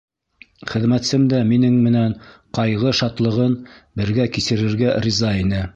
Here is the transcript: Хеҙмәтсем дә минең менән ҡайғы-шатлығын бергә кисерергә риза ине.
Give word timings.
Хеҙмәтсем 0.71 1.27
дә 1.33 1.41
минең 1.51 1.77
менән 1.89 2.17
ҡайғы-шатлығын 2.59 3.57
бергә 4.01 4.31
кисерергә 4.39 4.99
риза 5.09 5.39
ине. 5.47 5.67